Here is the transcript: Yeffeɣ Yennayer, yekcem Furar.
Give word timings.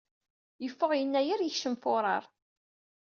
Yeffeɣ 0.63 0.91
Yennayer, 0.95 1.39
yekcem 1.41 1.75
Furar. 1.83 2.23